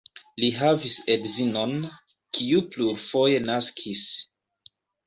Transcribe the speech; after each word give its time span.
Li 0.43 0.47
havis 0.61 0.95
edzinon, 1.17 1.77
kiu 2.39 2.65
plurfoje 2.73 3.47
naskis. 3.49 4.11